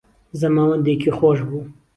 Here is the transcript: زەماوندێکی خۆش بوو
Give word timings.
زەماوندێکی 0.39 1.15
خۆش 1.17 1.39
بوو 1.47 1.63